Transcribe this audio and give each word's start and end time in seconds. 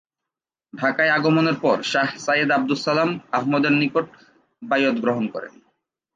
ঢাকায় 0.73 1.09
আগমনের 1.09 1.57
পর 1.61 1.77
শাহ 1.83 2.09
সাইয়েদ 2.17 2.49
আবদুস 2.51 2.79
সালাম 2.85 3.09
আহমদের 3.31 3.73
নিকট 3.73 4.05
বাইয়াত 4.61 4.95
গ্রহণ 4.99 5.25
করেন। 5.27 5.53